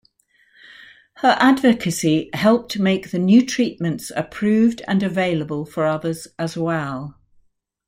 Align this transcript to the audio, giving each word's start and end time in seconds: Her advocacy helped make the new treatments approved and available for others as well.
Her 1.17 1.37
advocacy 1.39 2.31
helped 2.33 2.79
make 2.79 3.11
the 3.11 3.19
new 3.19 3.45
treatments 3.45 4.11
approved 4.15 4.81
and 4.87 5.03
available 5.03 5.63
for 5.63 5.85
others 5.85 6.27
as 6.39 6.57
well. 6.57 7.19